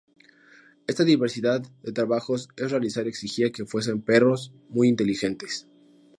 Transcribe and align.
Esta 0.87 1.03
diversidad 1.03 1.61
de 1.83 1.91
trabajos 1.91 2.49
a 2.59 2.65
realizar 2.65 3.07
exigía 3.07 3.51
que 3.51 3.67
fuesen 3.67 4.01
perros 4.01 4.51
muy 4.69 4.87
inteligentes. 4.87 5.67